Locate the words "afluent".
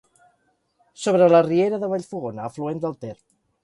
2.53-2.87